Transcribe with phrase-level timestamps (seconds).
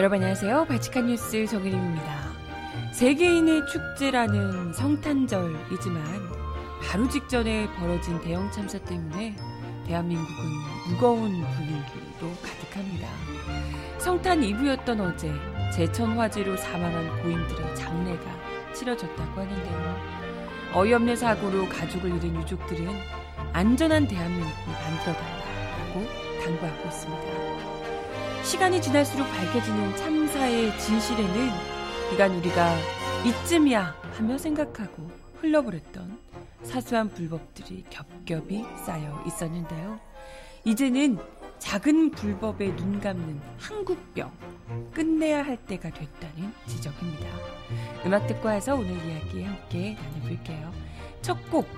[0.00, 0.64] 여러분 안녕하세요.
[0.64, 2.32] 바칙한 뉴스 정혜림입니다.
[2.94, 6.02] 세계인의 축제라는 성탄절이지만
[6.80, 9.36] 하루 직전에 벌어진 대형 참사 때문에
[9.86, 10.34] 대한민국은
[10.88, 13.08] 무거운 분위기로 가득합니다.
[13.98, 15.30] 성탄 이브였던 어제
[15.76, 19.96] 제천 화재로 사망한 고인들의 장례가 치러졌다고 하는데요.
[20.72, 22.88] 어이없는 사고로 가족을 잃은 유족들은
[23.52, 26.06] 안전한 대한민국을 만들어달라고
[26.42, 27.79] 당부하고 있습니다.
[28.44, 31.50] 시간이 지날수록 밝혀지는 참사의 진실에는
[32.12, 32.76] 이간 우리가
[33.24, 36.18] 이쯤이야 하며 생각하고 흘려보냈던
[36.62, 39.98] 사소한 불법들이 겹겹이 쌓여 있었는데요.
[40.64, 41.18] 이제는
[41.58, 44.32] 작은 불법에 눈 감는 한국병
[44.92, 47.26] 끝내야 할 때가 됐다는 지적입니다.
[48.06, 50.72] 음악 듣고 와서 오늘 이야기 함께 나눠볼게요.
[51.22, 51.68] 첫 곡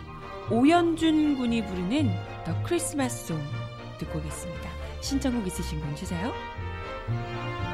[0.50, 2.10] 오연준 군이 부르는
[2.44, 3.40] 더 크리스마스 송
[3.98, 4.70] 듣고 오겠습니다.
[5.00, 6.32] 신청곡 있으신 분 주세요.
[7.08, 7.71] Música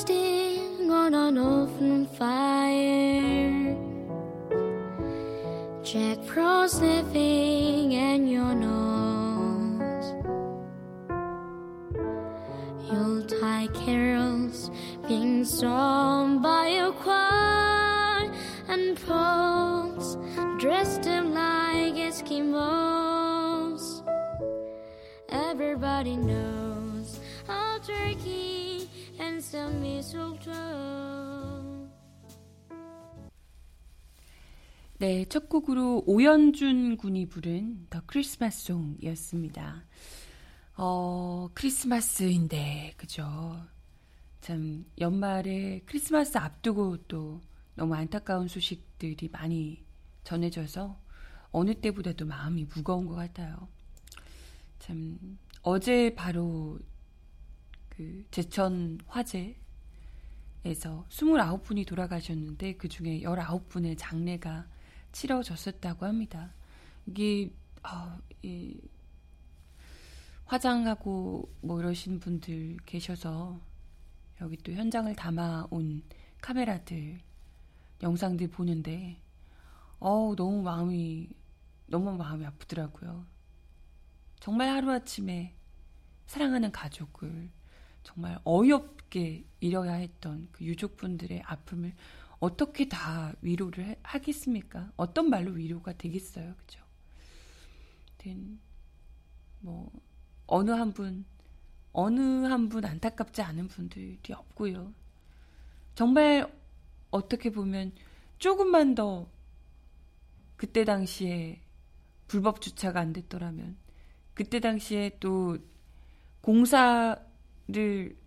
[0.00, 3.76] roasting on an open fire.
[5.82, 10.14] Jack Frost sniffing in your nose.
[12.90, 14.70] Yuletide carols
[15.06, 18.32] being sung by a choir
[18.68, 20.16] and folks
[20.58, 23.82] dressed up like Eskimos.
[25.28, 28.59] Everybody knows a turkey
[29.20, 30.50] and some mistletoe.
[34.98, 39.84] 네, 첫 곡으로 오연준 군이 부른 더 크리스마스 송이었습니다.
[40.76, 43.56] 어, 크리스마스인데, 그죠?
[44.40, 47.40] 참, 연말에 크리스마스 앞두고 또
[47.74, 49.82] 너무 안타까운 소식들이 많이
[50.24, 50.98] 전해져서
[51.50, 53.68] 어느 때보다도 마음이 무거운 것 같아요.
[54.80, 56.78] 참, 어제 바로
[58.00, 59.54] 그 제천 화재에서
[61.10, 64.66] 29분이 돌아가셨는데 그 중에 19분의 장례가
[65.12, 66.54] 치러졌었다고 합니다.
[67.04, 67.52] 이게
[67.82, 68.80] 어, 이,
[70.46, 73.60] 화장하고 뭐 이러신 분들 계셔서
[74.40, 76.02] 여기 또 현장을 담아온
[76.40, 77.20] 카메라들
[78.02, 79.20] 영상들 보는데
[79.98, 81.28] 어우 너무 마음이
[81.84, 83.26] 너무 마음이 아프더라고요.
[84.38, 85.54] 정말 하루아침에
[86.28, 87.50] 사랑하는 가족을
[88.02, 91.94] 정말 어이없게 잃어야 했던 그 유족분들의 아픔을
[92.38, 94.90] 어떻게 다 위로를 하겠습니까?
[94.96, 96.80] 어떤 말로 위로가 되겠어요, 그죠?
[99.60, 99.90] 뭐
[100.46, 101.24] 어느 한 분,
[101.92, 104.92] 어느 한 분 안타깝지 않은 분들이 없고요.
[105.94, 106.50] 정말
[107.10, 107.92] 어떻게 보면
[108.38, 109.28] 조금만 더
[110.56, 111.60] 그때 당시에
[112.28, 113.76] 불법 주차가 안 됐더라면
[114.34, 115.58] 그때 당시에 또
[116.40, 117.16] 공사
[117.72, 118.20] 를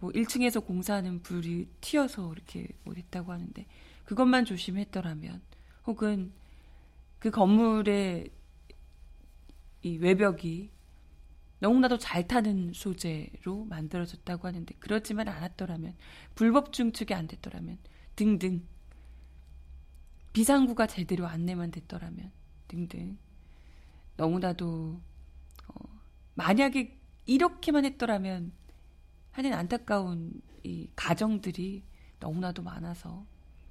[0.00, 3.66] 뭐 1층에서 공사하는 불이 튀어서 이렇게 뭐 됐다고 하는데
[4.04, 5.40] 그것만 조심했더라면
[5.86, 6.32] 혹은
[7.18, 8.30] 그 건물의
[9.82, 10.70] 이 외벽이
[11.58, 15.94] 너무나도 잘 타는 소재로 만들어졌다고 하는데 그렇지만 않았더라면
[16.34, 17.78] 불법 중축이 안 됐더라면
[18.16, 18.62] 등등
[20.32, 22.32] 비상구가 제대로 안내만 됐더라면
[22.68, 23.18] 등등
[24.16, 24.98] 너무나도
[25.68, 26.00] 어,
[26.34, 26.96] 만약에
[27.26, 28.52] 이렇게만 했더라면
[29.32, 31.82] 하는 안타까운 이 가정들이
[32.18, 33.24] 너무나도 많아서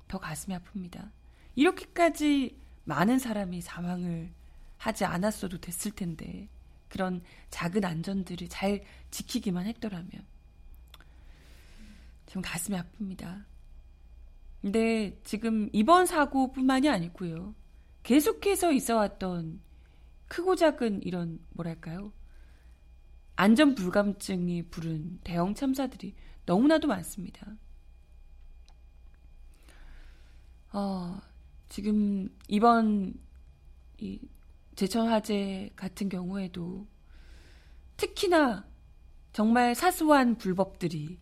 [0.07, 1.11] 더 가슴이 아픕니다.
[1.55, 4.31] 이렇게까지 많은 사람이 사망을
[4.77, 6.47] 하지 않았어도 됐을 텐데
[6.87, 10.09] 그런 작은 안전들을 잘 지키기만 했더라면
[12.25, 13.45] 좀 가슴이 아픕니다.
[14.61, 17.55] 근데 지금 이번 사고뿐만이 아니고요.
[18.03, 19.61] 계속해서 있어왔던
[20.27, 22.11] 크고 작은 이런 뭐랄까요?
[23.39, 26.13] 안전 불감증이 부른 대형 참사들이
[26.45, 27.55] 너무나도 많습니다.
[30.73, 31.17] 어,
[31.69, 33.13] 지금 이번
[33.97, 34.19] 이
[34.75, 36.85] 제천 화재 같은 경우에도
[37.95, 38.67] 특히나
[39.31, 41.17] 정말 사소한 불법들이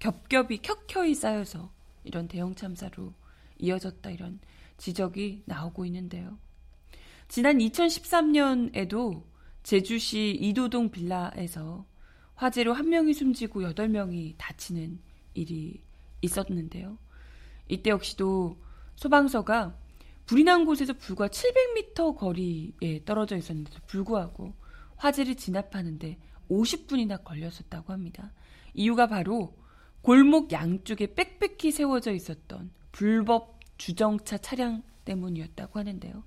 [0.00, 1.72] 겹겹이 켜켜이 쌓여서
[2.02, 3.14] 이런 대형 참사로
[3.60, 4.40] 이어졌다 이런
[4.76, 6.36] 지적이 나오고 있는데요.
[7.28, 9.33] 지난 2013년에도
[9.64, 11.84] 제주시 이도동 빌라에서
[12.34, 15.00] 화재로 한 명이 숨지고 8명이 다치는
[15.34, 15.82] 일이
[16.20, 16.98] 있었는데요.
[17.68, 18.58] 이때 역시도
[18.96, 19.76] 소방서가
[20.26, 24.54] 불이 난 곳에서 불과 700m 거리에 떨어져 있었는데도 불구하고
[24.96, 26.18] 화재를 진압하는데
[26.50, 28.32] 50분이나 걸렸었다고 합니다.
[28.74, 29.56] 이유가 바로
[30.02, 36.22] 골목 양쪽에 빽빽히 세워져 있었던 불법 주정차 차량 때문이었다고 하는데요.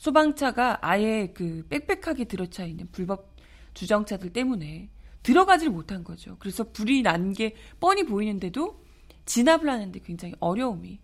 [0.00, 3.36] 소방차가 아예 그 빽빽하게 들어차 있는 불법
[3.74, 4.88] 주정차들 때문에
[5.22, 6.36] 들어가질 못한 거죠.
[6.38, 8.82] 그래서 불이 난 게 뻔히 보이는데도
[9.26, 10.98] 진압을 하는데 굉장히 어려움이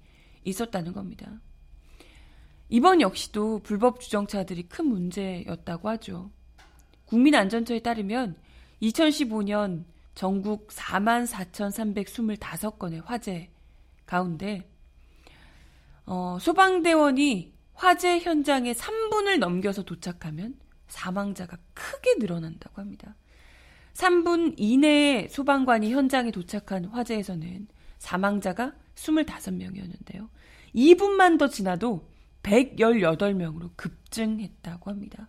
[0.45, 1.43] 있었다는 겁니다.
[2.71, 6.31] 이번 역시도 불법 주정차들이 큰 문제였다고 하죠.
[7.05, 8.37] 국민안전처에 따르면
[8.81, 9.85] 2015년
[10.15, 13.51] 전국 44,325건의 화재
[14.07, 14.67] 가운데
[16.07, 20.57] 어, 소방대원이 화재 현장에 3분을 넘겨서 도착하면
[20.89, 23.15] 사망자가 크게 늘어난다고 합니다.
[23.93, 27.69] 3분 이내에 소방관이 현장에 도착한 화재에서는
[27.99, 30.29] 사망자가 25명이었는데요.
[30.75, 32.09] 2분만 더 지나도
[32.43, 35.29] 118명으로 급증했다고 합니다.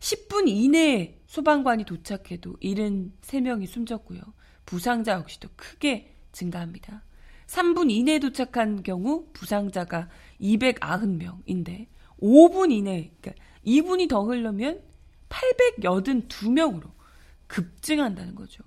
[0.00, 4.20] 10분 이내에 소방관이 도착해도 73명이 숨졌고요.
[4.64, 7.02] 부상자 역시도 크게 증가합니다.
[7.46, 10.08] 3분 이내에 도착한 경우 부상자가
[10.40, 11.86] 290명인데
[12.20, 14.82] 5분 이내, 그러니까 2분이 더 흐르면
[15.28, 16.90] 882명으로
[17.46, 18.64] 급증한다는 거죠.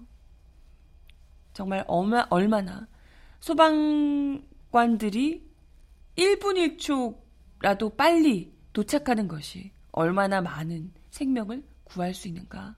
[1.54, 2.88] 정말 얼마, 얼마나
[3.40, 4.44] 소방관들이
[6.16, 6.78] 1분
[7.60, 12.76] 1초라도 빨리 도착하는 것이 얼마나 많은 생명을 구할 수 있는가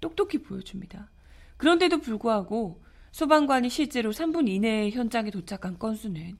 [0.00, 1.10] 똑똑히 보여줍니다.
[1.56, 2.82] 그런데도 불구하고
[3.12, 6.38] 소방관이 실제로 3분 이내에 현장에 도착한 건수는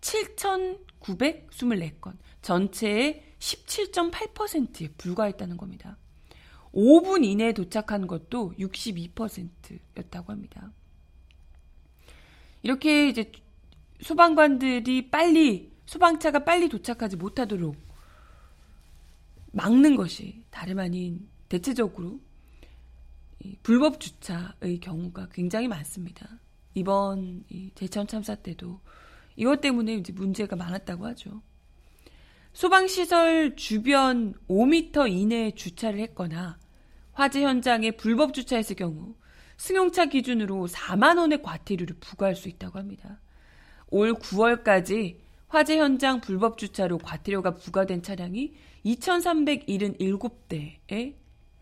[0.00, 5.96] 7,924건, 전체의 17.8%에 불과했다는 겁니다.
[6.72, 10.72] 5분 이내에 도착한 것도 62%였다고 합니다.
[12.62, 13.32] 이렇게 이제
[14.02, 17.74] 소방관들이 빨리 소방차가 빨리 도착하지 못하도록
[19.52, 22.20] 막는 것이 다름 아닌 대체적으로
[23.62, 26.28] 불법 주차의 경우가 굉장히 많습니다.
[26.74, 27.44] 이번
[27.74, 28.80] 제천 참사 때도
[29.40, 31.40] 이것 때문에 이제 문제가 많았다고 하죠.
[32.52, 36.58] 소방시설 주변 5m 이내에 주차를 했거나
[37.12, 39.14] 화재 현장에 불법 주차했을 경우
[39.56, 43.22] 승용차 기준으로 4만 원의 과태료를 부과할 수 있다고 합니다.
[43.88, 45.16] 올 9월까지
[45.48, 48.52] 화재 현장 불법 주차로 과태료가 부과된 차량이
[48.84, 51.14] 2,377대에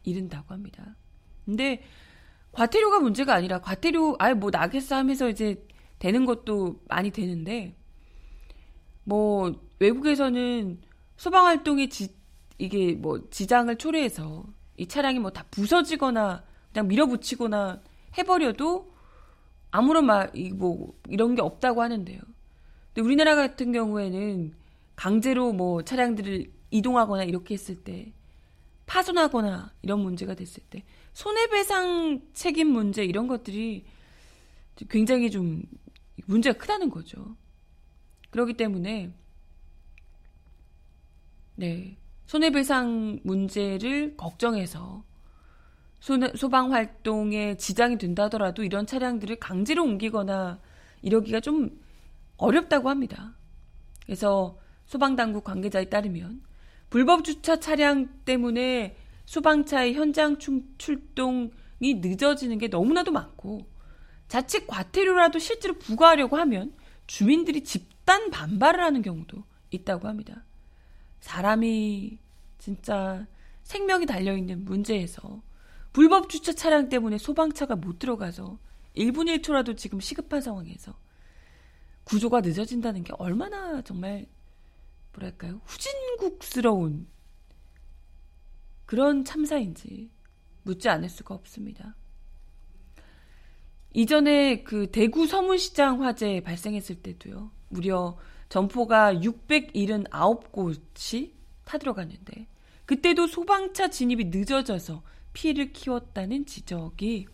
[0.03, 0.97] 이른다고 합니다.
[1.45, 1.85] 근데
[2.51, 5.65] 과태료가 문제가 아니라 과태료 아예 뭐 나겠어 하면서 이제
[5.99, 7.75] 되는 것도 많이 되는데
[9.05, 10.81] 뭐 외국에서는
[11.17, 12.15] 소방 활동에 지,
[12.59, 14.45] 이게 뭐 지장을 초래해서
[14.77, 17.83] 이 차량이 뭐 다 부서지거나 그냥 밀어붙이거나
[18.17, 18.93] 해버려도
[19.71, 22.21] 아무런 말뭐 이런 게 없다고 하는데요.
[22.95, 24.55] 근데 우리나라 같은 경우에는
[24.97, 28.13] 강제로 뭐 차량들을 이동하거나 이렇게 했을 때
[28.87, 33.85] 파손하거나 이런 문제가 됐을 때 손해배상 책임 문제 이런 것들이
[34.89, 35.63] 굉장히 좀
[36.29, 37.37] 문제가 크다는 거죠.
[38.31, 39.11] 그렇기 때문에
[41.57, 45.03] 네 손해배상 문제를 걱정해서
[46.01, 50.61] 소방 활동에 지장이 된다더라도 이런 차량들을 강제로 옮기거나
[51.01, 51.81] 이러기가 좀
[52.37, 53.35] 어렵다고 합니다.
[54.05, 56.43] 그래서 소방당국 관계자에 따르면
[56.91, 63.67] 불법 주차 차량 때문에 소방차의 현장 출동이 늦어지는 게 너무나도 많고
[64.29, 66.75] 자칫 과태료라도 실제로 부과하려고 하면
[67.07, 70.45] 주민들이 집단 반발을 하는 경우도 있다고 합니다.
[71.21, 72.19] 사람이
[72.59, 73.27] 진짜
[73.65, 75.43] 생명이 달려있는 문제에서
[75.93, 78.59] 불법 주차 차량 때문에 소방차가 못 들어가서
[78.97, 80.99] 1분 1초라도 지금 시급한 상황에서
[82.05, 84.27] 구조가 늦어진다는 게 얼마나 정말
[85.13, 87.07] 뭐랄까요 후진국스러운
[88.87, 90.11] 그런 참사인지
[90.63, 91.95] 묻지 않을 수가 없습니다.
[93.99, 97.51] 이전에 그 대구 서문시장 화재 발생했을 때도요.
[97.69, 98.17] 무려
[98.49, 101.33] 점포가 679곳이
[101.65, 102.47] 타들어갔는데
[102.85, 105.03] 그때도 소방차 진입이 늦어져서
[105.33, 107.27] 피해를 키웠다는 지적이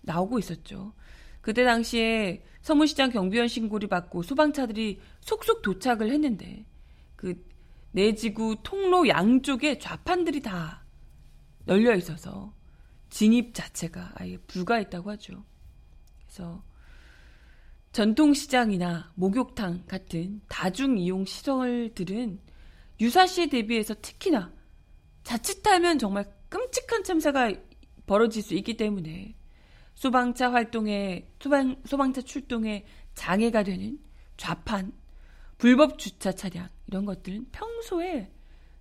[0.00, 0.92] 나오고 있었죠.
[1.40, 6.66] 그때 당시에 서문시장 경비원 신고를 받고 소방차들이 속속 도착을 했는데
[7.14, 7.46] 그
[7.92, 10.82] 내지구 통로 양쪽에 좌판들이 다
[11.64, 12.52] 널려 있어서
[13.14, 15.44] 진입 자체가 아예 불가했다고 하죠.
[16.26, 16.64] 그래서
[17.92, 22.40] 전통시장이나 목욕탕 같은 다중이용 시설들은
[23.00, 24.52] 유사시에 대비해서 특히나
[25.22, 27.52] 자칫하면 정말 끔찍한 참사가
[28.06, 29.36] 벌어질 수 있기 때문에
[29.94, 33.96] 소방차 활동에 소방 소방차 출동에 장애가 되는
[34.36, 34.90] 좌판,
[35.56, 38.32] 불법 주차 차량 이런 것들은 평소에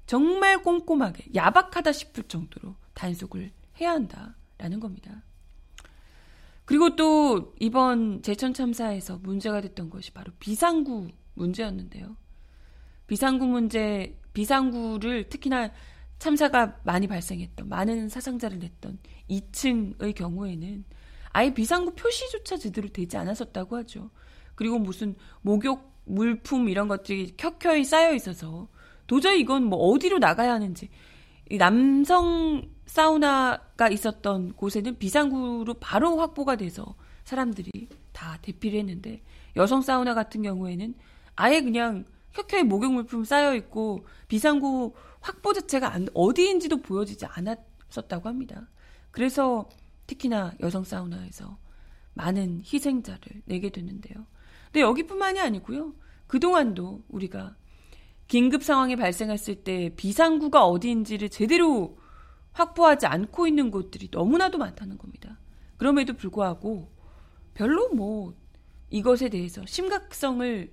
[0.08, 5.24] 정말 꼼꼼하게 야박하다 싶을 정도로 단속을 해야 한다라는 겁니다.
[6.66, 12.16] 그리고 또 이번 제천 참사에서 문제가 됐던 것이 바로 비상구 문제였는데요.
[13.08, 15.72] 비상구 문제, 비상구를 특히나
[16.20, 19.00] 참사가 많이 발생했던 많은 사상자를 냈던
[19.30, 20.86] 2층의 경우에는
[21.32, 24.10] 아예 비상구 표시조차 제대로 되지 않았었다고 하죠.
[24.56, 28.70] 그리고 무슨 목욕 물품 이런 것들이 켜켜이 쌓여 있어서
[29.08, 30.90] 도저히 이건 뭐 어디로 나가야 하는지
[31.58, 39.22] 남성 사우나가 있었던 곳에는 비상구로 바로 확보가 돼서 사람들이 다 대피를 했는데
[39.56, 40.96] 여성 사우나 같은 경우에는
[41.36, 48.68] 아예 그냥 켜켜이 목욕 물품 쌓여 있고 비상구 확보 자체가 안, 어디인지도 보여지지 않았었다고 합니다.
[49.12, 49.70] 그래서
[50.08, 51.58] 특히나 여성 사우나에서
[52.14, 54.26] 많은 희생자를 내게 됐는데요.
[54.66, 55.94] 근데 여기뿐만이 아니고요.
[56.28, 57.56] 그동안도 우리가
[58.28, 61.98] 긴급 상황이 발생했을 때 비상구가 어디인지를 제대로
[62.54, 65.40] 확보하지 않고 있는 곳들이 너무나도 많다는 겁니다.
[65.78, 66.92] 그럼에도 불구하고
[67.54, 68.34] 별로 뭐
[68.90, 70.72] 이것에 대해서 심각성을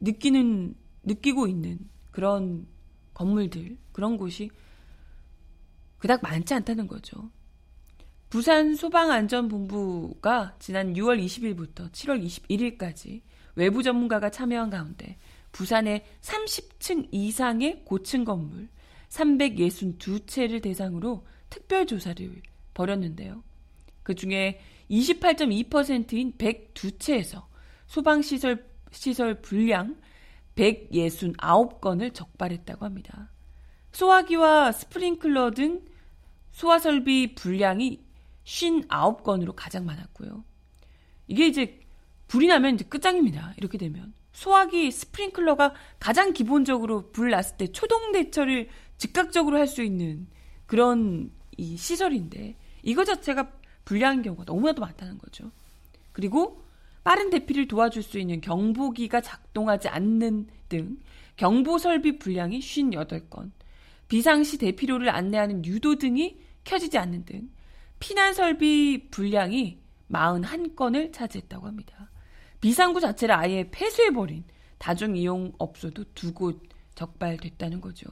[0.00, 1.78] 느끼는 느끼고 있는
[2.10, 2.66] 그런
[3.14, 4.50] 건물들 그런 곳이
[5.98, 7.30] 그닥 많지 않다는 거죠.
[8.30, 13.22] 부산 소방안전본부가 지난 6월 20일부터 7월 21일까지
[13.56, 15.18] 외부 전문가가 참여한 가운데
[15.52, 18.68] 부산의 30층 이상의 고층 건물
[19.08, 22.42] 362채를 대상으로 특별 조사를
[22.74, 23.42] 벌였는데요.
[24.02, 27.44] 그 중에 28.2%인 102채에서
[27.86, 29.96] 소방시설 시설 불량
[30.56, 33.30] 169건을 적발했다고 합니다.
[33.92, 35.84] 소화기와 스프링클러 등
[36.52, 38.04] 소화설비 불량이
[38.44, 40.44] 59건으로 가장 많았고요.
[41.28, 41.80] 이게 이제
[42.26, 43.54] 불이 나면 이제 끝장입니다.
[43.56, 44.12] 이렇게 되면.
[44.40, 50.28] 소화기 스프링클러가 가장 기본적으로 불 났을 때 초동 대처를 즉각적으로 할 수 있는
[50.64, 53.52] 그런 이 시설인데 이거 자체가
[53.84, 55.52] 불리한 경우가 너무나도 많다는 거죠.
[56.12, 56.64] 그리고
[57.04, 60.98] 빠른 대피를 도와줄 수 있는 경보기가 작동하지 않는 등
[61.36, 63.50] 경보 설비 불량이 58건,
[64.08, 67.50] 비상시 대피로를 안내하는 유도 등이 켜지지 않는 등
[67.98, 69.78] 피난 설비 불량이
[70.10, 72.09] 41건을 차지했다고 합니다.
[72.60, 74.44] 비상구 자체를 아예 폐쇄해버린
[74.78, 76.60] 다중이용 업소도 두 곳
[76.94, 78.06] 적발됐다는 거죠.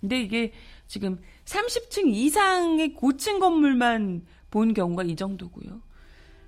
[0.00, 0.52] 근데 이게
[0.86, 5.82] 지금 30층 이상의 고층 건물만 본 경우가 이 정도고요.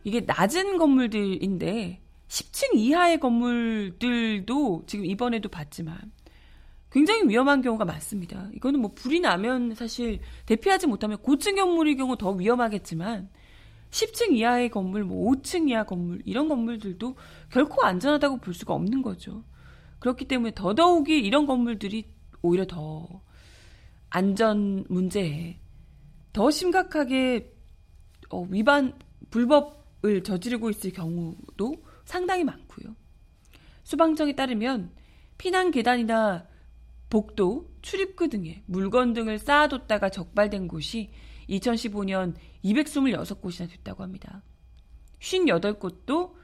[0.02, 5.96] 이게 낮은 건물들인데 10층 이하의 건물들도 지금 이번에도 봤지만
[6.90, 8.48] 굉장히 위험한 경우가 많습니다.
[8.54, 13.28] 이거는 뭐 불이 나면 사실 대피하지 못하면 고층 건물의 경우 더 위험하겠지만
[13.90, 17.16] 10층 이하의 건물, 뭐 5층 이하 건물 이런 건물들도
[17.50, 19.44] 결코 안전하다고 볼 수가 없는 거죠.
[19.98, 22.06] 그렇기 때문에 더더욱이 이런 건물들이
[22.42, 23.22] 오히려 더
[24.08, 25.58] 안전 문제에
[26.32, 27.52] 더 심각하게
[28.30, 28.98] 어, 위반
[29.30, 32.94] 불법을 저지르고 있을 경우도 상당히 많고요.
[33.82, 34.90] 수방청에 따르면
[35.36, 36.46] 피난 계단이나
[37.08, 41.10] 복도, 출입구 등에 물건 등을 쌓아뒀다가 적발된 곳이
[41.48, 44.42] 2015년 226곳이나 됐다고 합니다.
[45.20, 46.34] 58곳도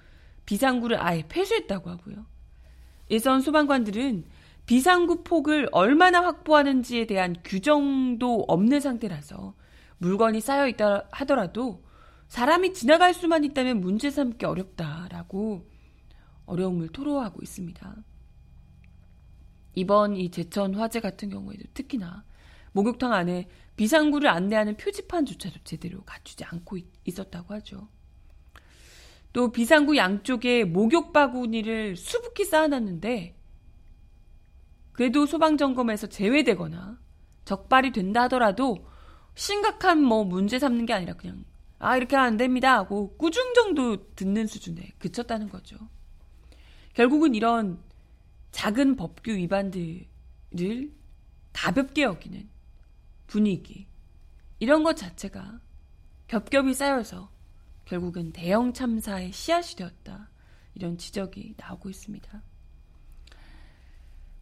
[0.45, 2.27] 비상구를 아예 폐쇄했다고 하고요.
[3.11, 4.25] 예선 소방관들은
[4.67, 9.55] 비상구 폭을 얼마나 확보하는지에 대한 규정도 없는 상태라서
[9.99, 11.85] 물건이 쌓여 있다 하더라도
[12.29, 15.69] 사람이 지나갈 수만 있다면 문제 삼기 어렵다라고
[16.47, 17.97] 어려움을 토로하고 있습니다.
[19.75, 22.25] 이번 이 제천 화재 같은 경우에도 특히나
[22.73, 27.88] 목욕탕 안에 비상구를 안내하는 표지판조차도 제대로 갖추지 않고 있었다고 하죠.
[29.33, 33.37] 또 비상구 양쪽에 목욕 바구니를 수북히 쌓아놨는데
[34.92, 36.99] 그래도 소방 점검에서 제외되거나
[37.45, 38.88] 적발이 된다 하더라도
[39.35, 41.45] 심각한 뭐 문제 삼는 게 아니라 그냥
[41.78, 45.76] 아 이렇게 안 됩니다 하고 꾸중 정도 듣는 수준에 그쳤다는 거죠.
[46.95, 47.78] 결국은 이런
[48.52, 50.06] 작은 법규 위반들을
[51.52, 52.49] 가볍게 여기는
[53.26, 53.87] 분위기
[54.59, 55.61] 이런 것 자체가
[56.28, 57.30] 겹겹이 쌓여서
[57.85, 60.30] 결국은 대형 참사의 씨앗이 되었다.
[60.75, 62.42] 이런 지적이 나오고 있습니다.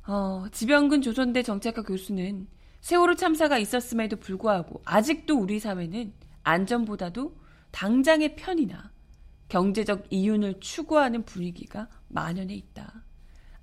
[0.07, 2.49] 어, 지병근 조선대 정책과 교수는
[2.81, 6.13] 세월호 참사가 있었음에도 불구하고 아직도 우리 사회는
[6.43, 7.39] 안전보다도
[7.71, 8.93] 당장의 편이나
[9.49, 13.05] 경제적 이윤을 추구하는 분위기가 만연해 있다.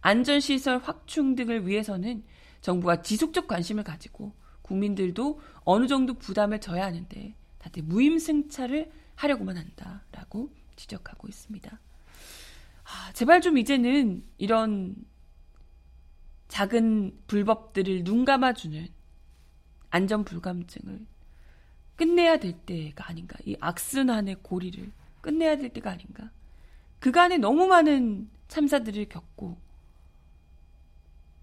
[0.01, 2.23] 안전시설 확충 등을 위해서는
[2.61, 4.35] 정부가 지속적 관심을 가지고
[4.71, 11.79] 국민들도 어느 정도 부담을 져야 하는데 다들 무임승차를 하려고만 한다라고 지적하고 있습니다.
[12.83, 14.95] 아, 제발 좀 이제는 이런
[16.47, 18.87] 작은 불법들을 눈 감아주는
[19.89, 21.05] 안전 불감증을
[21.97, 23.37] 끝내야 될 때가 아닌가.
[23.45, 26.31] 이 악순환의 고리를 끝내야 될 때가 아닌가.
[26.99, 29.57] 그간에 너무 많은 참사들을 겪고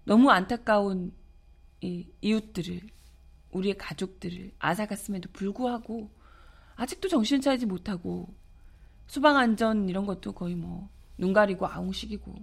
[0.05, 1.13] 너무 안타까운
[1.81, 2.98] 이 이웃들을
[3.51, 6.11] 우리의 가족들을 앗아갔음에도 불구하고
[6.75, 8.33] 아직도 정신 차리지 못하고
[9.07, 10.89] 수방 안전 이런 것도 거의 뭐
[11.19, 12.33] 눈 가리고 아웅식이고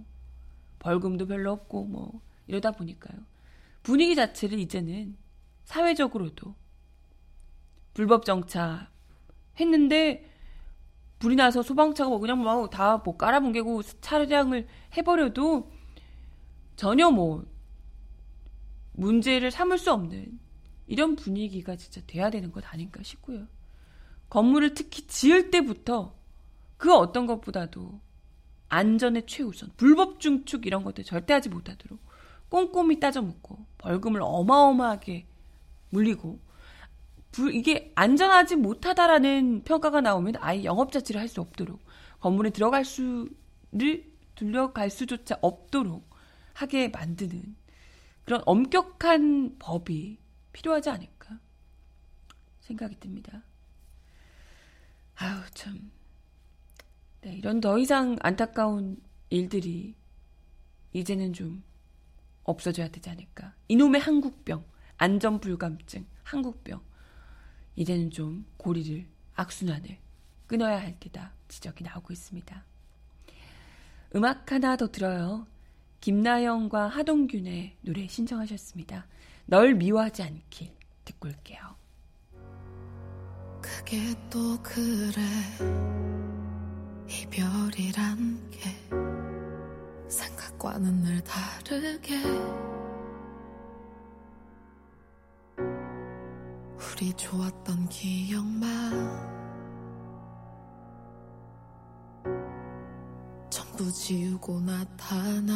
[0.79, 3.17] 벌금도 별로 없고 뭐 이러다 보니까요.
[3.83, 5.17] 분위기 자체를 이제는
[5.65, 6.55] 사회적으로도
[7.93, 8.89] 불법 정차
[9.59, 10.29] 했는데
[11.19, 15.71] 불이 나서 소방차가 뭐 그냥 뭐 다뭐 깔아뭉개고 차량을 해버려도
[16.75, 17.43] 전혀 뭐
[18.93, 20.39] 문제를 삼을 수 없는
[20.87, 23.47] 이런 분위기가 진짜 돼야 되는 것 아닌가 싶고요.
[24.29, 26.15] 건물을 특히 지을 때부터
[26.77, 27.99] 그 어떤 것보다도
[28.69, 31.99] 안전의 최우선, 불법 중축 이런 것들 절대 하지 못하도록
[32.49, 35.27] 꼼꼼히 따져 묻고 벌금을 어마어마하게
[35.89, 36.39] 물리고
[37.31, 41.79] 불, 이게 안전하지 못하다라는 평가가 나오면 아예 영업 자체를 할 수 없도록
[42.19, 46.09] 건물에 들어갈 수를 들려갈 수조차 없도록
[46.53, 47.55] 하게 만드는
[48.25, 50.17] 그런 엄격한 법이
[50.57, 51.39] 필요하지 않을까
[52.61, 53.43] 생각이 듭니다.
[55.15, 55.91] 아유 참.
[57.21, 59.95] 네, 이런 더 이상 안타까운 일들이
[60.93, 61.63] 이제는 좀
[62.43, 63.53] 없어져야 되지 않을까.
[63.67, 64.65] 이놈의 한국병,
[64.97, 66.81] 안전불감증, 한국병.
[67.75, 69.99] 이제는 좀 고리를, 악순환을
[70.47, 72.65] 끊어야 할 때다 지적이 나오고 있습니다.
[74.15, 75.45] 음악 하나 더 들어요.
[76.01, 79.05] 김나영과 하동균의 노래 신청하셨습니다.
[79.49, 81.59] 널 미워하지 않길 듣고 올게요.
[83.61, 85.21] 그게 또 그래
[87.07, 92.21] 이별이란 게 생각과는 늘 다르게
[96.75, 98.67] 우리 좋았던 기억만
[103.49, 105.53] 전부 지우고 나타나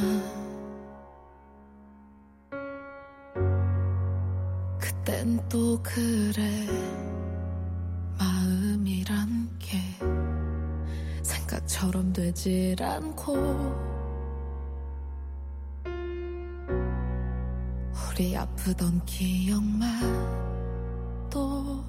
[5.22, 6.68] 땐 또 그래.
[8.18, 9.78] 마음이란 게
[11.22, 13.36] 생각처럼 되질 않고
[17.94, 19.90] 우리 아프던 기억만
[21.30, 21.86] 또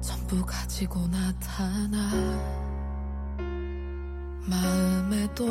[0.00, 2.10] 전부 가지고 나타나.
[4.50, 5.46] 마음에도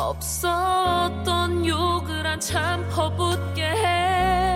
[0.00, 4.49] 없었던 욕을 한참 퍼붓게 해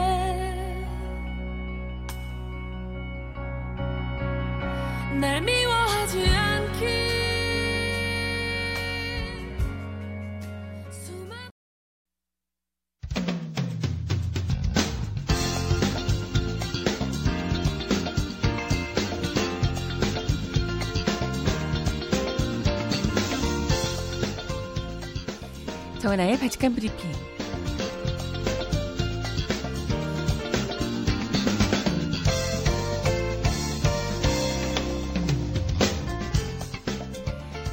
[26.15, 27.11] 정하나의 바칙한 브리핑.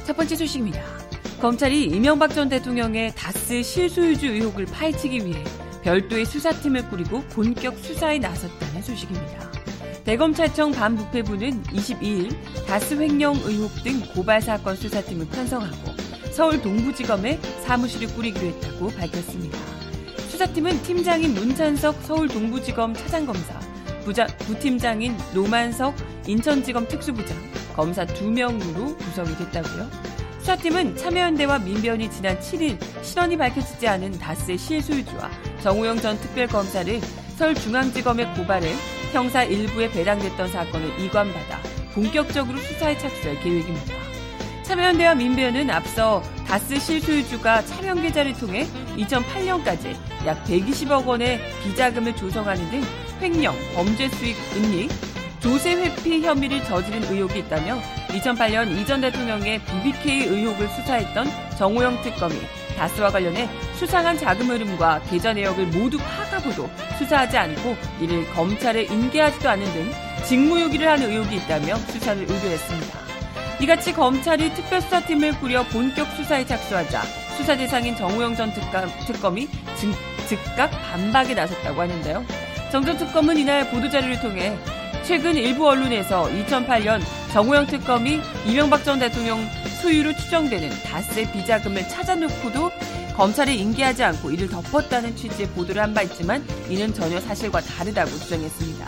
[0.04, 0.82] 첫 번째 소식입니다.
[1.40, 5.42] 검찰이 이명박 전 대통령의 다스 실소유주 의혹을 파헤치기 위해
[5.82, 9.52] 별도의 수사팀을 꾸리고 본격 수사에 나섰다는 소식입니다.
[10.04, 15.91] 대검찰청 반부패부는 22일 다스 횡령 의혹 등 고발 사건 수사팀을 편성하고
[16.32, 19.58] 서울 동부지검에 사무실을 꾸리기로 했다고 밝혔습니다.
[20.30, 23.60] 수사팀은 팀장인 문찬석 서울 동부지검 차장검사,
[24.04, 25.94] 부자, 부팀장인 노만석
[26.26, 27.36] 인천지검 특수부장,
[27.74, 29.88] 검사 2명으로 구성이 됐다고요.
[30.40, 35.30] 수사팀은 참여연대와 민변이 지난 7일 실언이 밝혀지지 않은 다스의 실소유주와
[35.62, 37.00] 정우영 전 특별검사를
[37.36, 38.74] 서울중앙지검에 고발해
[39.12, 41.60] 형사 일부에 배당됐던 사건을 이관받아
[41.94, 44.01] 본격적으로 수사에 착수할 계획입니다.
[44.62, 49.96] 참여연대와 민변은 앞서 다스 실소유주가 차명 계좌를 통해 2008년까지
[50.26, 52.82] 약 120억 원의 비자금을 조성하는 등
[53.20, 54.90] 횡령, 범죄 수익 은닉,
[55.40, 61.26] 조세 회피 혐의를 저지른 의혹이 있다며 2008년 이전 대통령의 BBK 의혹을 수사했던
[61.58, 62.36] 정호영 특검이
[62.76, 69.64] 다스와 관련해 수상한 자금 흐름과 계좌 내역을 모두 파악하고도 수사하지 않고 이를 검찰에 인계하지도 않은
[69.72, 69.90] 등
[70.26, 73.01] 직무유기를 한 의혹이 있다며 수사를 의뢰했습니다.
[73.62, 77.02] 이같이 검찰이 특별수사팀을 꾸려 본격 수사에 착수하자
[77.36, 79.94] 수사 대상인 정우영 전 특감, 특검이 즉,
[80.28, 82.24] 즉각 반박에 나섰다고 하는데요.
[82.72, 84.56] 정 전 특검은 이날 보도자료를 통해
[85.04, 87.00] 최근 일부 언론에서 2008년
[87.32, 89.46] 정우영 특검이 이명박 전 대통령
[89.80, 92.70] 소유로 추정되는 다스의 비자금을 찾아놓고도
[93.16, 98.86] 검찰에 인계하지 않고 이를 덮었다는 취지의 보도를 한 바 있지만 이는 전혀 사실과 다르다고 주장했습니다.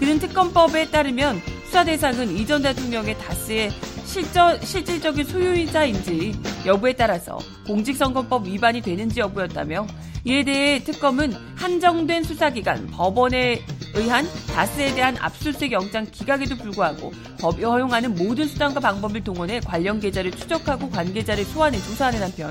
[0.00, 3.70] 그는 특검법에 따르면 수사 대상은 이 전 대통령의 다스의
[4.04, 6.34] 실저, 실질적인 소유자인지
[6.66, 9.86] 여부에 따라서 공직선거법 위반이 되는지 여부였다며
[10.24, 13.60] 이에 대해 특검은 한정된 수사기간 법원에
[13.94, 20.30] 의한 다스에 대한 압수수색 영장 기각에도 불구하고 법이 허용하는 모든 수단과 방법을 동원해 관련 계좌를
[20.30, 22.50] 추적하고 관계자를 소환해 조사하는 한편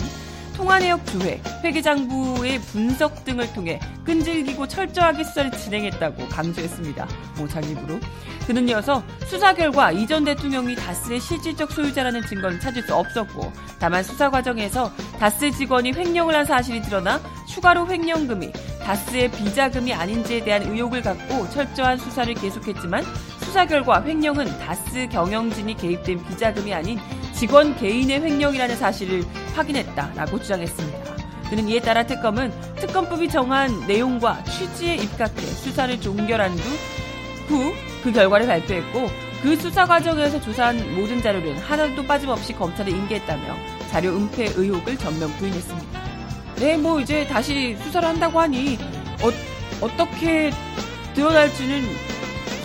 [0.61, 7.07] 통화내역 조회, 회계장부의 분석 등을 통해 끈질기고 철저하게 수사를 진행했다고 강조했습니다.
[7.39, 7.99] 모장입으로.
[8.45, 14.29] 그는 이어서 수사 결과 이전 대통령이 다스의 실질적 소유자라는 증거는 찾을 수 없었고 다만 수사
[14.29, 18.51] 과정에서 다스 직원이 횡령을 한 사실이 드러나 추가로 횡령금이
[18.83, 23.03] 다스의 비자금이 아닌지에 대한 의혹을 갖고 철저한 수사를 계속했지만
[23.39, 26.99] 수사 결과 횡령은 다스 경영진이 개입된 비자금이 아닌
[27.41, 29.23] 직원 개인의 횡령이라는 사실을
[29.55, 31.15] 확인했다라고 주장했습니다.
[31.49, 36.51] 그는 이에 따라 특검은 특검법이 정한 내용과 취지에 입각해 수사를 종결한
[37.47, 39.09] 후 그 결과를 발표했고
[39.41, 43.55] 그 수사 과정에서 조사한 모든 자료는 하나도 빠짐없이 검찰에 인계했다며
[43.89, 46.01] 자료 은폐 의혹을 전면 부인했습니다.
[46.57, 48.77] 네, 뭐 이제 다시 수사를 한다고 하니
[49.21, 49.31] 어,
[49.81, 50.51] 어떻게
[51.13, 51.83] 드러날지는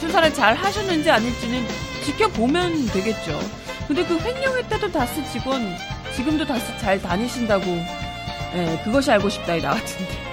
[0.00, 1.64] 수사를 잘 하셨는지 아닐지는
[2.04, 3.65] 지켜보면 되겠죠.
[3.86, 5.62] 근데 그 횡령했다던 다스 직원
[6.14, 7.64] 지금도 다스 잘 다니신다고
[8.54, 10.26] 예, 그것이 알고 싶다이 나 같은데.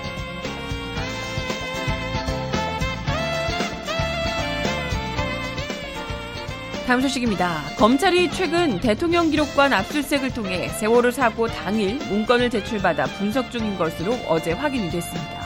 [6.88, 7.62] 다음 소식입니다.
[7.78, 14.52] 검찰이 최근 대통령 기록관 압수수색을 통해 세월호 사고 당일 문건을 제출받아 분석 중인 것으로 어제
[14.52, 15.44] 확인이 됐습니다.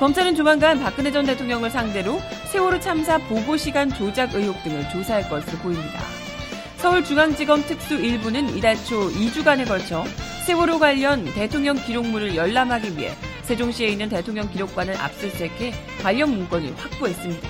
[0.00, 5.58] 검찰은 조만간 박근혜 전 대통령을 상대로 세월호 참사 보고 시간 조작 의혹 등을 조사할 것으로
[5.58, 6.21] 보입니다.
[6.82, 10.04] 서울중앙지검 특수 1부는 이달 초 2주간에 걸쳐
[10.44, 13.14] 세월호 관련 대통령 기록물을 열람하기 위해
[13.44, 17.48] 세종시에 있는 대통령 기록관을 압수수색해 관련 문건을 확보했습니다.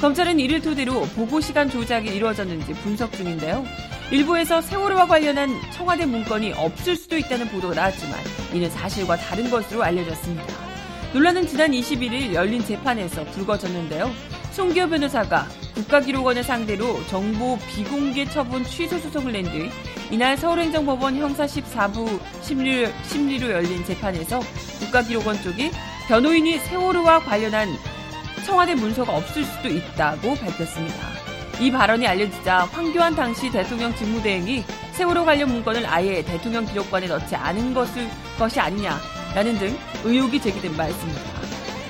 [0.00, 3.66] 검찰은 이를 토대로 보고 시간 조작이 이루어졌는지 분석 중인데요.
[4.12, 8.20] 일부에서 세월호와 관련한 청와대 문건이 없을 수도 있다는 보도가 나왔지만
[8.54, 10.46] 이는 사실과 다른 것으로 알려졌습니다.
[11.12, 14.12] 논란은 지난 21일 열린 재판에서 불거졌는데요.
[14.52, 15.48] 송기호 변호사가
[15.80, 19.70] 국가기록원을 상대로 정보 비공개 처분 취소 소송을 낸 뒤
[20.10, 24.40] 이날 서울행정법원 형사 14부 심리로, 심리로 열린 재판에서
[24.80, 25.70] 국가기록원 쪽이
[26.08, 27.68] 변호인이 세월호와 관련한
[28.44, 30.96] 청와대 문서가 없을 수도 있다고 밝혔습니다.
[31.60, 37.72] 이 발언이 알려지자 황교안 당시 대통령 직무대행이 세월호 관련 문건을 아예 대통령 기록관에 넣지 않은
[37.72, 41.39] 것을, 것이 아니냐라는 등 의혹이 제기된 바 있습니다.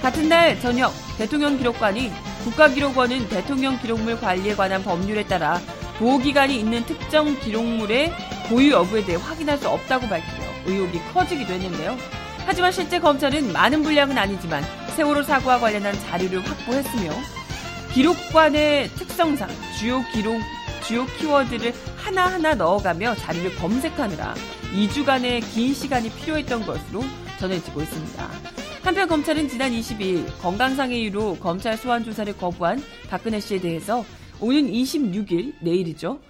[0.02, 2.10] 같은 날 저녁 대통령 기록관이
[2.44, 5.60] 국가기록원은 대통령 기록물 관리에 관한 법률에 따라
[5.98, 8.10] 보호기간이 있는 특정 기록물의
[8.48, 11.98] 보유 여부에 대해 확인할 수 없다고 밝히며 의혹이 커지기도 했는데요.
[12.46, 14.64] 하지만 실제 검찰은 많은 분량은 아니지만
[14.96, 17.12] 세월호 사고와 관련한 자료를 확보했으며
[17.92, 20.40] 기록관의 특성상 주요 기록,
[20.86, 24.34] 주요 키워드를 하나하나 넣어가며 자료를 검색하느라
[24.74, 27.04] 2주간의 긴 시간이 필요했던 것으로
[27.38, 28.59] 전해지고 있습니다.
[28.90, 34.04] 한편 검찰은 지난 22일 건강상의 이유로 검찰 소환 조사를 거부한 박근혜 씨에 대해서
[34.40, 36.20] 오는 26일 내일이죠.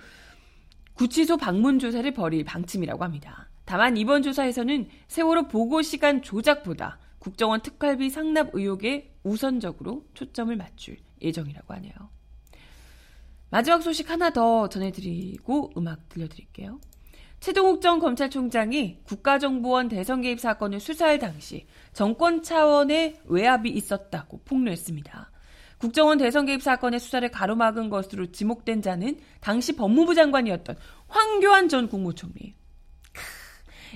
[0.93, 3.49] 구치소 방문 조사를 벌일 방침이라고 합니다.
[3.65, 11.73] 다만 이번 조사에서는 세월호 보고 시간 조작보다 국정원 특활비 상납 의혹에 우선적으로 초점을 맞출 예정이라고
[11.73, 11.95] 하네요.
[13.49, 16.79] 마지막 소식 하나 더 전해드리고 음악 들려드릴게요.
[17.41, 25.31] 최동욱 전 검찰총장이 국가정보원 대선 개입 사건을 수사할 당시 정권 차원의 외압이 있었다고 폭로했습니다.
[25.79, 30.77] 국정원 대선 개입 사건의 수사를 가로막은 것으로 지목된 자는 당시 법무부 장관이었던
[31.09, 32.55] 황교안 전 국무총리.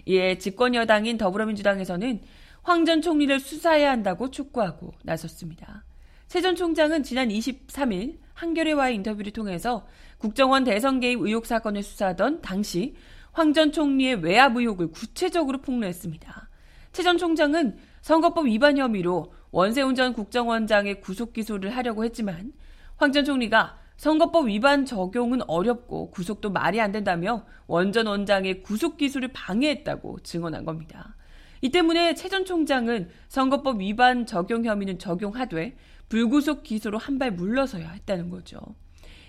[0.07, 2.23] 이에 집권 여당인 더불어민주당에서는
[2.63, 5.85] 황 전 총리를 수사해야 한다고 촉구하고 나섰습니다.
[6.29, 12.97] 최 전 총장은 지난 23일 한겨레와의 인터뷰를 통해서 국정원 대선 개입 의혹 사건을 수사하던 당시
[13.35, 16.49] 황 전 총리의 외압 의혹을 구체적으로 폭로했습니다.
[16.93, 22.53] 최 전 총장은 선거법 위반 혐의로 원세훈 전 국정원장의 구속 기소를 하려고 했지만
[22.97, 28.97] 황 전 총리가 선거법 위반 적용은 어렵고 구속도 말이 안 된다며 원 전 원장의 구속
[28.97, 31.17] 기술을 방해했다고 증언한 겁니다.
[31.61, 35.77] 이 때문에 최 전 총장은 선거법 위반 적용 혐의는 적용하되
[36.09, 38.59] 불구속 기소로 한 발 물러서야 했다는 거죠.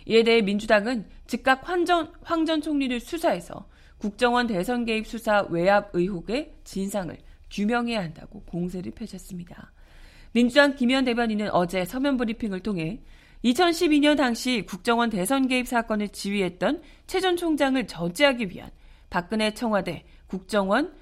[0.06, 3.68] 이에 대해 민주당은 즉각 황전, 황 전 총리를 수사해서
[4.06, 7.18] 국정원 대선 개입 수사 외압 의혹의 진상을
[7.50, 9.72] 규명해야 한다고 공세를 펼쳤습니다.
[10.32, 13.02] 민주당 김현 대변인은 어제 서면 브리핑을 통해
[13.44, 18.70] 2012년 당시 국정원 대선 개입 사건을 지휘했던 최 전 총장을 저지하기 위한
[19.10, 20.94] 박근혜 청와대 국정원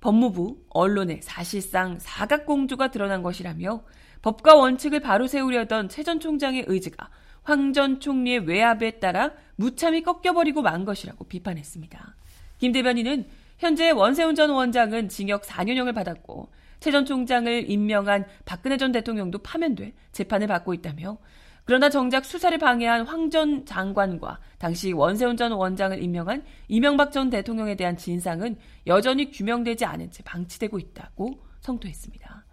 [0.00, 3.84] 법무부, 언론의 사실상 사각공조가 드러난 것이라며
[4.22, 7.08] 법과 원칙을 바로 세우려던 최 전 총장의 의지가
[7.44, 12.16] 황 전 총리의 외압에 따라 무참히 꺾여버리고 만 것이라고 비판했습니다.
[12.62, 13.26] 김 대변인은
[13.58, 16.48] 현재 원세훈 전 원장은 징역 4년형을 받았고
[16.78, 21.18] 최 전 총장을 임명한 박근혜 전 대통령도 파면돼 재판을 받고 있다며
[21.64, 27.74] 그러나 정작 수사를 방해한 황 전 장관과 당시 원세훈 전 원장을 임명한 이명박 전 대통령에
[27.74, 32.46] 대한 진상은 여전히 규명되지 않은 채 방치되고 있다고 성토했습니다.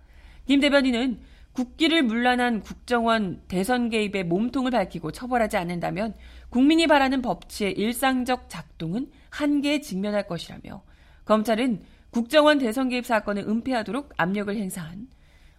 [0.47, 1.19] 김 대변인은
[1.53, 6.13] 국기를 물란한 국정원 대선 개입의 몸통을 밝히고 처벌하지 않는다면
[6.49, 10.83] 국민이 바라는 법치의 일상적 작동은 한계에 직면할 것이라며
[11.25, 15.09] 검찰은 국정원 대선 개입 사건을 은폐하도록 압력을 행사한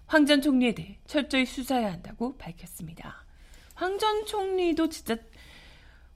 [0.06, 3.24] 황 전 총리에 대해 철저히 수사해야 한다고 밝혔습니다.
[3.74, 5.16] 황 전 총리도 진짜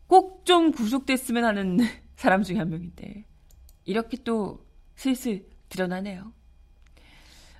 [0.08, 1.78] 꼭 좀 구속됐으면 하는
[2.16, 3.24] 사람 중에 한 명인데
[3.84, 6.32] 이렇게 또 슬슬 드러나네요.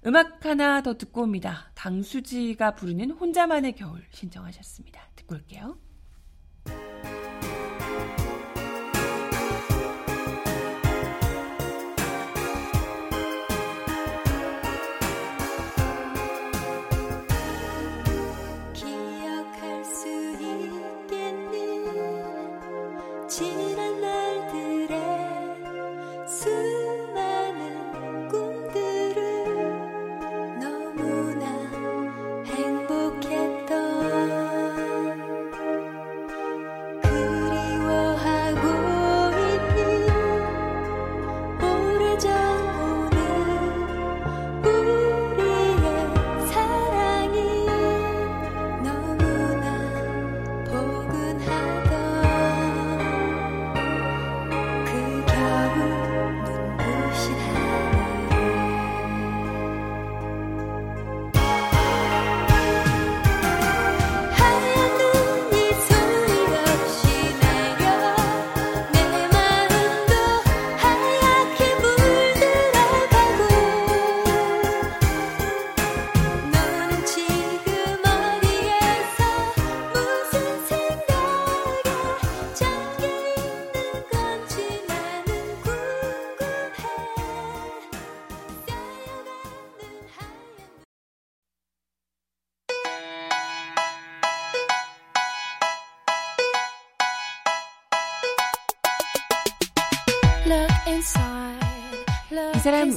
[0.07, 1.71] 음악 하나 더 듣고 옵니다.
[1.75, 5.01] 강수지가 부르는 혼자만의 겨울 신청하셨습니다.
[5.17, 5.79] 듣고 올게요.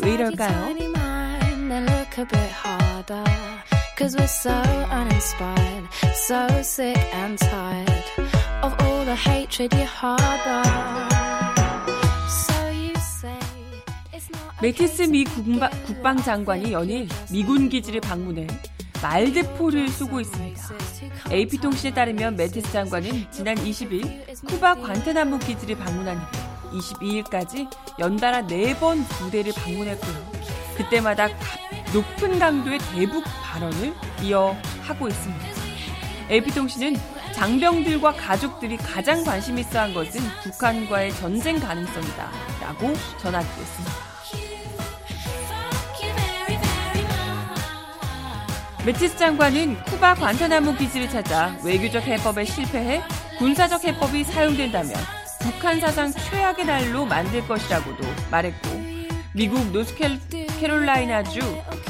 [0.03, 0.75] 왜 이럴까요?
[3.97, 4.51] Cause we're so
[4.91, 8.03] uninspired, so sick and tired
[8.62, 10.62] of all the hatred you harbor.
[12.29, 13.39] So you say
[14.13, 18.45] it's not 메티스 미 국방, 국방장관이 연일 미군 기지를 방문해
[19.01, 20.62] 말드포를 쏘고 있습니다.
[21.31, 26.37] AP통신에 따르면 메티스 장관은 지난 20일 쿠바 관테나무 기지를 방문한 이후
[26.71, 30.15] 22일까지 연달아 4번 부대를 방문했고요.
[30.75, 31.27] 그때마다
[31.93, 35.45] 높은 강도의 대북 발언을 이어 하고 있습니다.
[36.30, 36.95] AP통신은
[37.34, 42.32] 장병들과 가족들이 가장 관심 있어 한 것은 북한과의 전쟁 가능성이다.
[42.62, 44.08] 라고 전하기도 했습니다.
[48.86, 53.03] 매티스 장관은 쿠바 관타나무 기지를 찾아 외교적 해법에 실패해
[53.38, 54.95] 군사적 해법이 사용된다면
[55.41, 58.69] 북한 사상 최악의 날로 만들 것이라고도 말했고
[59.34, 61.39] 미국 노스캐롤라이나주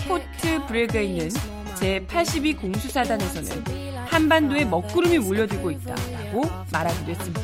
[0.07, 1.29] 포트 브레그에 있는
[1.75, 7.41] 제82 공수사단에서는 한반도에 먹구름이 몰려들고 있다라고 말하기도 했습니다.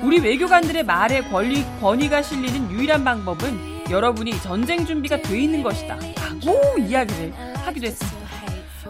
[0.00, 6.78] 우리 외교관들의 말에 권리, 권위가 실리는 유일한 방법은 여러분이 전쟁 준비가 돼 있는 것이다 라고
[6.78, 8.25] 이야기를 하기도 했습니다.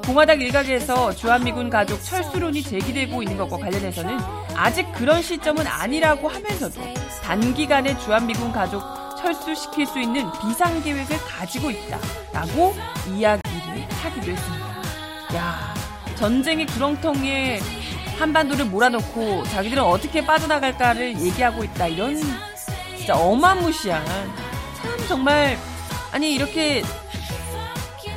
[0.06, 4.16] 공화당 일각에서 주한미군 가족 철수론이 제기되고 있는 것과 관련해서는
[4.54, 6.80] 아직 그런 시점은 아니라고 하면서도
[7.24, 8.80] 단기간에 주한미군 가족
[9.18, 12.76] 철수시킬 수 있는 비상계획을 가지고 있다라고
[13.08, 14.66] 이야기를 하기도 했습니다.
[15.34, 15.74] 야,
[16.14, 17.58] 전쟁의 구렁텅이에
[18.16, 21.88] 한반도를 몰아놓고 자기들은 어떻게 빠져나갈까를 얘기하고 있다.
[21.88, 22.16] 이런
[22.96, 24.04] 진짜 어마무시한
[24.80, 25.58] 참 정말
[26.12, 26.84] 아니 이렇게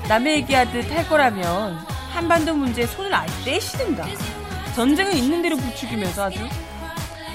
[0.09, 1.77] 남의 얘기하듯 할 거라면
[2.11, 4.07] 한반도 문제에 손을 아예 떼시든가
[4.75, 6.39] 전쟁은 있는 대로 부추기면서 아주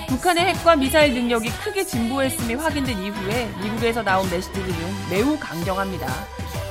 [0.08, 4.74] 북한의 핵과 미사일 능력이 크게 진보했음이 확인된 이후에 미국에서 나온 메시지들은
[5.08, 6.06] 매우 강경합니다.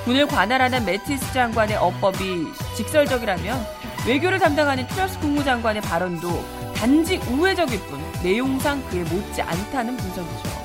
[0.03, 3.65] 군을 관할하는 매티스 장관의 어법이 직설적이라면
[4.05, 6.43] 외교를 담당하는 트러스 국무장관의 발언도
[6.75, 10.62] 단지 우회적일 뿐 내용상 그에 못지 않다는 분석이죠.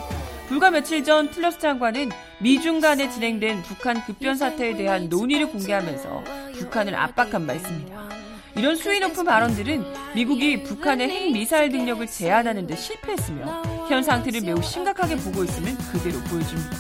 [0.48, 2.08] 불과 며칠 전 틀러스 장관은
[2.38, 8.08] 미중 간에 진행된 북한 급변 사태에 대한 논의를 공개하면서 북한을 압박한 바 있습니다.
[8.56, 9.84] 이런 수위 높은 발언들은
[10.14, 16.18] 미국이 북한의 핵 미사일 능력을 제한하는 데 실패했으며 현 상태를 매우 심각하게 보고 있음을 그대로
[16.20, 16.76] 보여줍니다.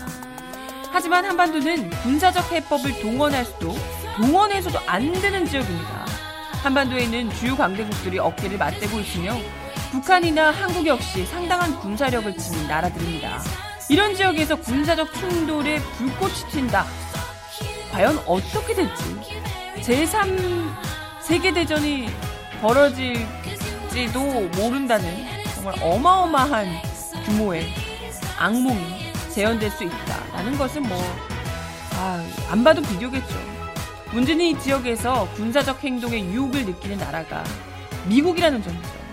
[0.90, 3.74] 하지만 한반도는 군사적 해법을 동원할 수도
[4.16, 6.06] 동원해서도 안 되는 지역입니다.
[6.62, 9.36] 한반도에 있는 주요 강대국들이 어깨를 맞대고 있으며
[9.90, 13.40] 북한이나 한국 역시 상당한 군사력을 지닌 나라들입니다.
[13.88, 16.84] 이런 지역에서 군사적 충돌에 불꽃이 튄다.
[17.90, 19.02] 과연 어떻게 될지
[19.80, 20.70] 제3
[21.22, 22.08] 세계대전이
[22.60, 24.20] 벌어질지도
[24.56, 26.66] 모른다는 정말 어마어마한
[27.24, 27.72] 규모의
[28.38, 31.02] 악몽이 재현될 수 있다라는 것은 뭐,
[31.94, 33.34] 아, 안 봐도 비교겠죠.
[34.12, 37.42] 문제는 이 지역에서 군사적 행동에 유혹을 느끼는 나라가
[38.06, 39.07] 미국이라는 점이죠.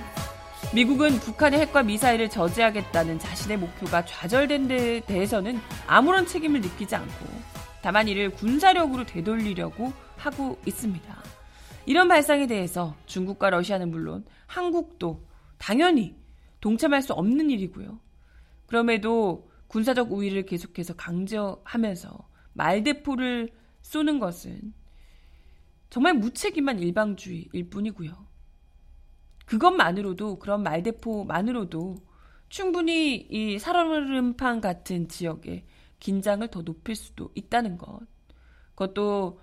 [0.75, 5.57] 미국은 북한의 핵과 미사일을 저지하겠다는 자신의 목표가 좌절된 데 대해서는
[5.87, 7.25] 아무런 책임을 느끼지 않고
[7.81, 11.23] 다만 이를 군사력으로 되돌리려고 하고 있습니다.
[11.85, 15.25] 이런 발상에 대해서 중국과 러시아는 물론 한국도
[15.57, 16.13] 당연히
[16.59, 17.97] 동참할 수 없는 일이고요.
[18.65, 24.73] 그럼에도 군사적 우위를 계속해서 강조하면서 말대포를 쏘는 것은
[25.89, 28.24] 정말 무책임한 일방주의일 뿐이고요.
[29.45, 31.97] 그것만으로도 그런 말대포만으로도
[32.49, 35.65] 충분히 이 살얼음판 같은 지역에
[35.99, 37.99] 긴장을 더 높일 수도 있다는 것.
[38.69, 39.39] 그것도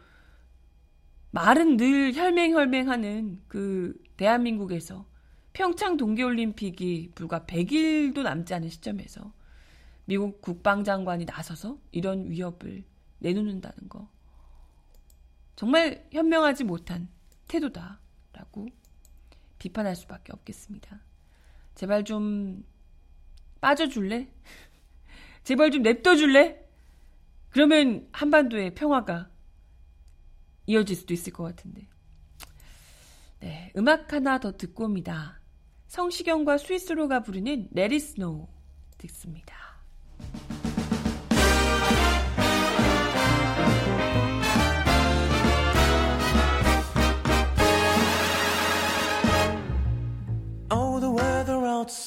[1.30, 5.06] 말은 늘 혈맹혈맹하는 그 대한민국에서
[5.52, 9.32] 평창 동계올림픽이 불과 100일도 남지 않은 시점에서
[10.04, 12.84] 미국 국방장관이 나서서 이런 위협을
[13.18, 14.08] 내놓는다는 거.
[15.56, 17.08] 정말 현명하지 못한
[17.48, 18.68] 태도다라고
[19.62, 21.00] 비판할 수밖에 없겠습니다.
[21.76, 22.64] 제발 좀
[23.60, 24.28] 빠져줄래?
[25.44, 26.60] 제발 좀 냅둬줄래?
[27.50, 29.30] 그러면 한반도의 평화가
[30.66, 31.88] 이어질 수도 있을 것 같은데.
[33.38, 35.40] 네, 음악 하나 더 듣고 옵니다.
[35.86, 38.48] 성시경과 스위스로가 부르는 It Snow
[38.98, 39.71] 듣습니다.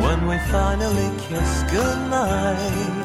[0.00, 3.04] When we finally kiss goodnight,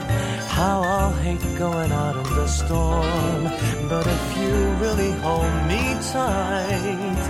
[0.49, 3.43] how I'll hate going out in the storm.
[3.87, 5.81] But if you really hold me
[6.11, 7.23] tight,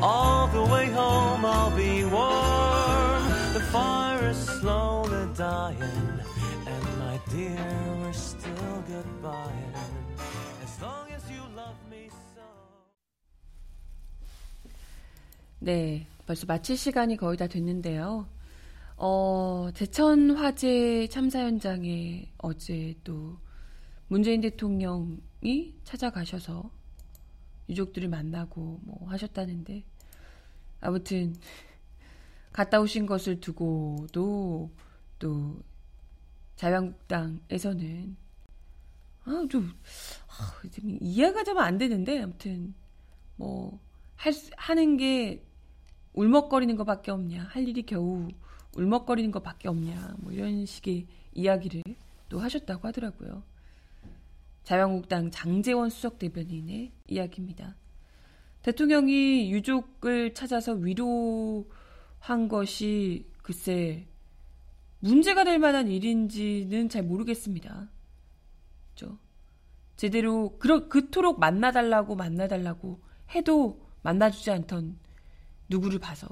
[0.00, 3.22] all the way home I'll be warm.
[3.54, 6.20] The fire is slowly dying,
[6.66, 7.58] and my dear,
[8.00, 9.64] we're still goodbye.
[10.62, 12.46] As long as you love me so.
[15.60, 18.26] 네, 벌써 마칠 시간이 거의 다 됐는데요.
[18.95, 23.37] 어, 제천 화재 참사 현장에 어제 또
[24.07, 26.69] 문재인 대통령이 찾아가셔서
[27.69, 29.83] 유족들을 만나고 뭐 하셨다는데
[30.81, 31.35] 아무튼
[32.51, 34.71] 갔다 오신 것을 두고도
[35.17, 35.63] 또
[36.55, 38.15] 자유한국당에서는
[39.25, 39.71] 아, 좀,
[40.27, 42.75] 아, 좀 이해가 좀 안 되는데 아무튼
[43.37, 43.79] 뭐
[44.15, 45.43] 할, 하는 게
[46.13, 47.43] 울먹거리는 것밖에 없냐.
[47.43, 48.29] 할 일이 겨우
[48.75, 51.83] 울먹거리는 것밖에 없냐 뭐 이런 식의 이야기를
[52.29, 53.43] 또 하셨다고 하더라고요.
[54.63, 57.75] 자유한국당 장재원 수석 대변인의 이야기입니다.
[58.61, 61.67] 대통령이 유족을 찾아서 위로한
[62.49, 64.07] 것이 글쎄
[64.99, 67.89] 문제가 될 만한 일인지는 잘 모르겠습니다.
[68.91, 69.19] 그죠?
[69.97, 73.01] 제대로 그러, 그토록 만나달라고 만나달라고
[73.35, 74.97] 해도 만나주지 않던
[75.67, 76.27] 누구를 봐서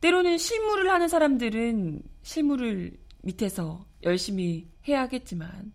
[0.00, 5.72] 때로는 실무를 하는 사람들은 실무를 밑에서 열심히 해야 하겠지만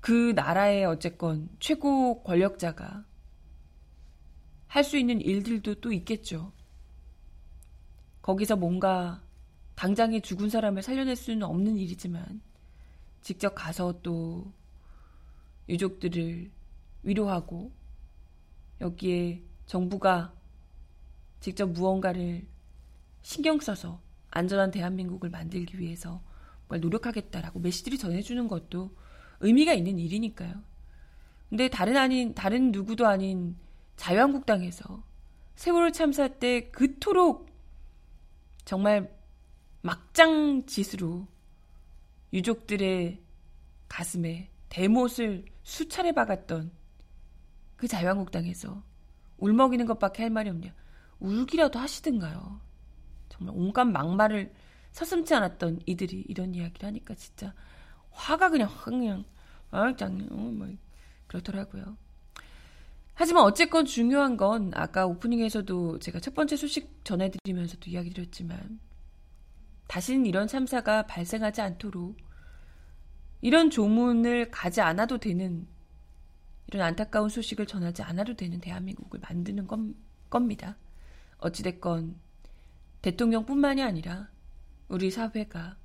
[0.00, 3.04] 그 나라의 어쨌건 최고 권력자가
[4.68, 6.52] 할 수 있는 일들도 또 있겠죠.
[8.20, 9.22] 거기서 뭔가
[9.74, 12.42] 당장에 죽은 사람을 살려낼 수는 없는 일이지만
[13.22, 14.52] 직접 가서 또
[15.68, 16.50] 유족들을
[17.04, 17.72] 위로하고
[18.80, 20.35] 여기에 정부가
[21.46, 22.44] 직접 무언가를
[23.22, 26.20] 신경 써서 안전한 대한민국을 만들기 위해서
[26.66, 28.90] 뭘 노력하겠다라고 메시지를 전해주는 것도
[29.38, 30.60] 의미가 있는 일이니까요.
[31.48, 33.56] 근데 다른 아닌 다른 누구도 아닌
[33.94, 35.04] 자유한국당에서
[35.54, 37.48] 세월호 참사 때 그토록
[38.64, 39.16] 정말
[39.82, 41.28] 막장 짓으로
[42.32, 43.22] 유족들의
[43.86, 46.72] 가슴에 대못을 수차례 박았던
[47.76, 48.82] 그 자유한국당에서
[49.38, 50.74] 울먹이는 것밖에 할 말이 없냐.
[51.20, 52.60] 울기라도 하시든가요.
[53.28, 54.52] 정말 온갖 막말을
[54.92, 57.54] 서슴지 않았던 이들이 이런 이야기를 하니까 진짜
[58.10, 59.24] 화가 그냥 확 그냥
[59.70, 60.68] 아 짱 어, 뭐
[61.26, 61.96] 그렇더라고요.
[63.14, 68.78] 하지만 어쨌건 중요한 건 아까 오프닝에서도 제가 첫 번째 소식 전해드리면서도 이야기 드렸지만
[69.88, 72.16] 다시는 이런 참사가 발생하지 않도록
[73.40, 75.66] 이런 조문을 가지 않아도 되는
[76.68, 79.94] 이런 안타까운 소식을 전하지 않아도 되는 대한민국을 만드는 건,
[80.28, 80.76] 겁니다.
[81.38, 82.16] 어찌됐건
[83.02, 84.28] 대통령뿐만이 아니라
[84.88, 85.76] 우리 사회가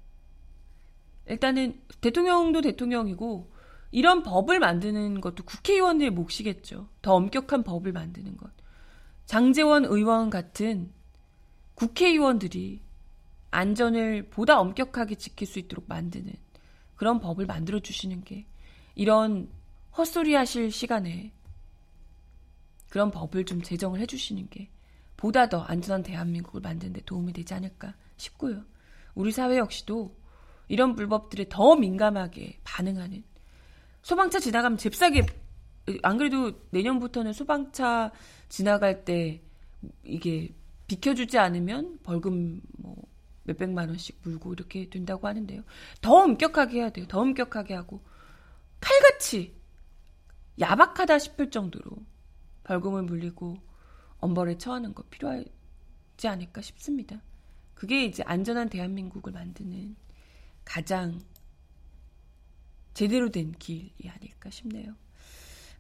[1.28, 3.52] 일단은 대통령도 대통령이고
[3.92, 6.88] 이런 법을 만드는 것도 국회의원들의 몫이겠죠.
[7.02, 8.50] 더 엄격한 법을 만드는 것.
[9.26, 10.92] 장재원 의원 같은
[11.76, 12.82] 국회의원들이
[13.52, 16.34] 안전을 보다 엄격하게 지킬 수 있도록 만드는
[16.96, 18.46] 그런 법을 만들어 주시는 게
[18.96, 19.50] 이런
[19.98, 21.34] 헛소리 하실 시간에
[22.90, 24.70] 그런 법을 좀 제정을 해 주시는 게
[25.22, 28.66] 보다 더 안전한 대한민국을 만드는 데 도움이 되지 않을까 싶고요.
[29.14, 30.18] 우리 사회 역시도
[30.68, 33.24] 이런 불법들에 더 민감하게 반응하는
[34.02, 35.28] 소방차 지나가면 잽싸게
[36.02, 38.12] 안 그래도 내년부터는 소방차
[38.50, 39.44] 지나갈 때
[40.04, 40.56] 이게
[40.88, 42.96] 비켜주지 않으면 벌금 뭐
[43.44, 45.62] 몇백만 원씩 물고 이렇게 된다고 하는데요.
[46.02, 47.06] 더 엄격하게 해야 돼요.
[47.08, 48.02] 더 엄격하게 하고
[48.80, 49.56] 칼같이
[50.60, 51.92] 야박하다 싶을 정도로
[52.64, 53.60] 벌금을 물리고
[54.22, 57.22] 엄벌에 처하는 거 필요하지 않을까 싶습니다.
[57.74, 59.96] 그게 이제 안전한 대한민국을 만드는
[60.64, 61.20] 가장
[62.94, 64.96] 제대로 된 길이 아닐까 싶네요.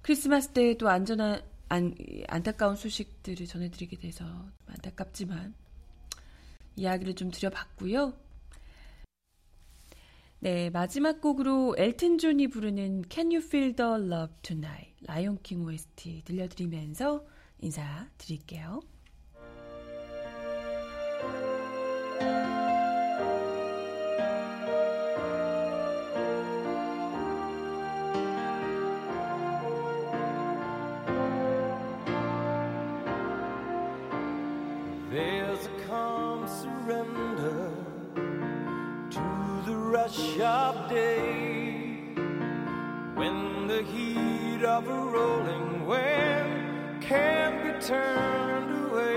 [0.01, 1.95] 크리스마스 때또 안전한 안,
[2.27, 4.25] 안타까운 소식들을 전해드리게 돼서
[4.65, 5.53] 안타깝지만
[6.75, 8.13] 이야기를 좀 드려봤고요.
[10.39, 16.23] 네, 마지막 곡으로 엘튼 존이 부르는 Can You Feel the Love Tonight 라이온 킹 OST
[16.25, 17.23] 들려드리면서
[17.60, 18.80] 인사드릴게요.
[44.76, 45.09] of a
[47.81, 49.15] turned away.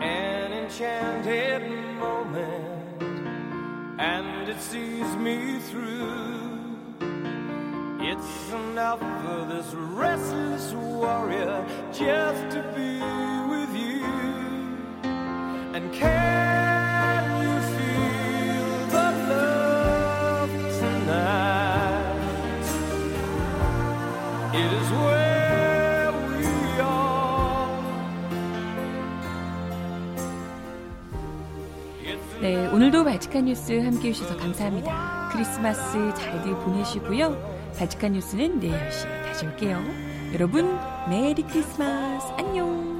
[0.00, 1.62] An enchanted
[1.98, 3.02] moment,
[4.00, 6.78] and it sees me through.
[8.00, 13.00] It's enough for this restless warrior just to be
[32.94, 35.30] 오늘도 발칙한 뉴스 함께 해주셔서 감사합니다.
[35.32, 37.36] 크리스마스 잘들 보내시고요.
[37.76, 39.82] 발칙한 뉴스는 내일 10시 다시 올게요.
[40.32, 40.78] 여러분,
[41.08, 42.28] 메리 크리스마스.
[42.38, 42.93] 안녕.